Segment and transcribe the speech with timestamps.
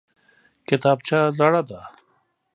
[0.67, 1.81] کتابچه زړه ده!